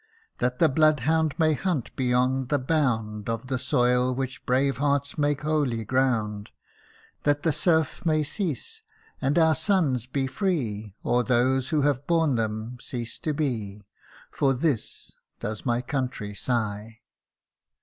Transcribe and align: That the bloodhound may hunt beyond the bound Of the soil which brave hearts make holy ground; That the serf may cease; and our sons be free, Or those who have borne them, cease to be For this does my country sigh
That 0.39 0.57
the 0.57 0.67
bloodhound 0.67 1.35
may 1.37 1.53
hunt 1.53 1.95
beyond 1.95 2.49
the 2.49 2.57
bound 2.57 3.29
Of 3.29 3.49
the 3.49 3.59
soil 3.59 4.11
which 4.15 4.47
brave 4.47 4.77
hearts 4.77 5.15
make 5.15 5.41
holy 5.41 5.85
ground; 5.85 6.49
That 7.21 7.43
the 7.43 7.51
serf 7.51 8.03
may 8.03 8.23
cease; 8.23 8.81
and 9.21 9.37
our 9.37 9.53
sons 9.53 10.07
be 10.07 10.25
free, 10.25 10.95
Or 11.03 11.23
those 11.23 11.69
who 11.69 11.81
have 11.83 12.07
borne 12.07 12.33
them, 12.33 12.79
cease 12.81 13.19
to 13.19 13.31
be 13.31 13.83
For 14.31 14.55
this 14.55 15.11
does 15.39 15.67
my 15.67 15.83
country 15.83 16.33
sigh 16.33 17.01